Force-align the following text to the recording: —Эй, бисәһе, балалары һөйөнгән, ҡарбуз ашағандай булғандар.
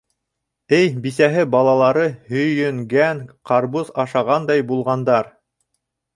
—Эй, 0.77 0.85
бисәһе, 1.03 1.43
балалары 1.55 2.05
һөйөнгән, 2.31 3.21
ҡарбуз 3.51 3.93
ашағандай 4.07 4.67
булғандар. 4.75 5.33